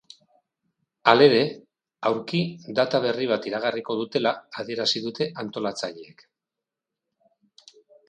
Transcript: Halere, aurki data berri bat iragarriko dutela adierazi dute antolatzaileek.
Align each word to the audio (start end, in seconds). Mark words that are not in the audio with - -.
Halere, 1.11 1.41
aurki 2.11 2.41
data 2.81 3.03
berri 3.05 3.29
bat 3.33 3.47
iragarriko 3.53 3.99
dutela 4.01 4.35
adierazi 4.65 5.05
dute 5.07 5.31
antolatzaileek. 5.47 6.29